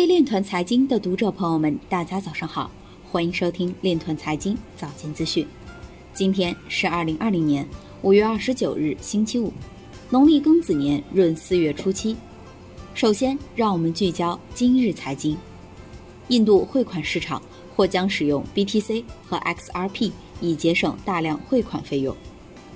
[0.00, 2.70] 位链团财经的读者朋友们，大家早上好，
[3.04, 5.46] 欢迎收听链团财经早间资讯。
[6.14, 7.68] 今天是二零二零年
[8.00, 9.52] 五月二十九日，星期五，
[10.08, 12.16] 农历庚子年闰四月初七。
[12.94, 15.36] 首先，让我们聚焦今日财经。
[16.28, 17.42] 印度汇款市场
[17.76, 22.16] 或将使用 BTC 和 XRP 以节省大量汇款费用。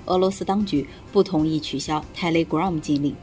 [0.05, 3.15] 俄罗斯当局不同意取消 Telegram 禁令。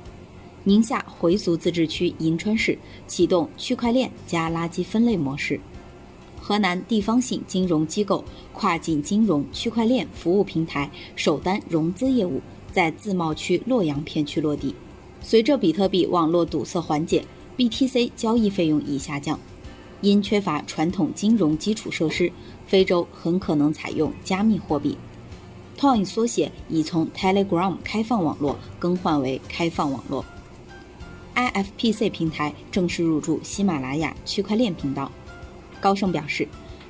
[0.65, 2.79] 宁夏回族自治区银川市
[3.09, 5.61] 启动区块链加垃圾分类模式。
[6.41, 12.41] 河南地方性金融机构跨境金融区块链服务平台首单融资业务
[12.73, 14.75] 在自贸区洛阳片区落地。
[15.21, 17.25] 随着比特币网络堵塞缓解
[17.57, 19.39] ，BTC 交易费用已下降。
[20.01, 22.33] 因缺乏传统金融基础设施，
[22.67, 24.97] 非洲很可能采用加密货币。
[25.79, 30.25] Toin 缩写已从 Telegram 开放网络更换为开放网络。
[31.35, 35.11] IFPC 平台正式入驻喜马拉雅区块链频道。
[35.81, 36.47] 高盛表示，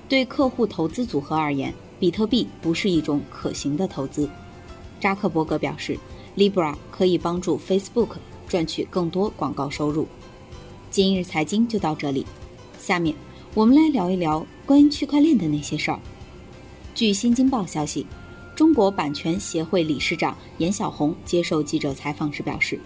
[0.09, 4.29] 对客户投资组合而言，比特币不是一种可行的投资。
[5.01, 5.98] 扎克伯格表示
[6.37, 8.16] ，Libra 可以帮助 Facebook
[8.48, 10.07] 赚取更多广告收入。
[10.90, 12.26] 今日财经就到这里，
[12.79, 13.15] 下面
[13.54, 15.98] 我们来聊一聊关于区块链的那些事儿。
[16.95, 18.07] 据新京报消息，
[18.54, 22.79] 中国版权协会理事长严小红接受记者采访时表示。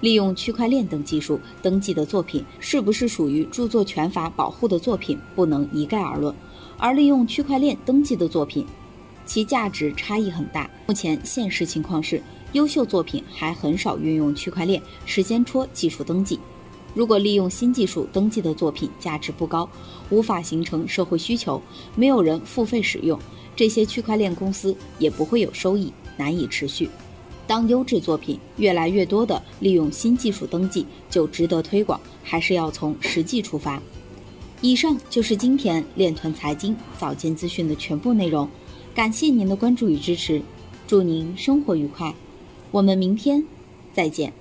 [0.00, 6.34] 利用区块链等技术登记的作品是不是属于著作权法保护的作品，不能一概而论。
[6.78, 8.64] 而利用区块链登记的作品，
[9.26, 10.70] 其价值差异很大。
[10.86, 16.38] 目前现实情况是，优秀作品还很少运用区块链时间戳技术登记。
[16.94, 19.68] 如果利用新技术登记的作品价值不高，
[20.08, 21.60] 无法形成社会需求，
[21.94, 23.16] 没有人付费使用，
[23.54, 26.88] 这些区块链公司也不会有收益，难以持续。
[27.50, 33.82] 当优质作品越来越多的利用新技术登记，就值得推广，还是要从实际出发。
[34.60, 38.48] 以上就是今天链团财经早间资讯的全部内容，
[38.94, 40.40] 感谢您的关注与支持，
[40.86, 42.14] 祝您生活愉快，
[42.70, 43.44] 我们明天
[43.92, 44.32] 再见。